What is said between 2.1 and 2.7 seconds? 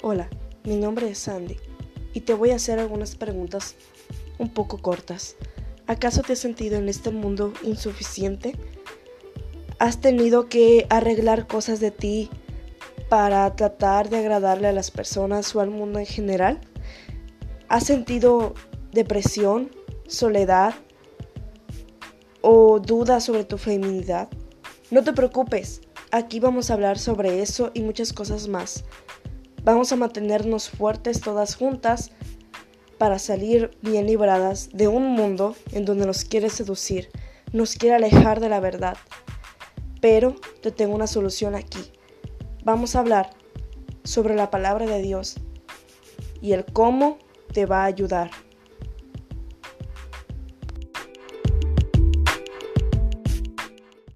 y te voy a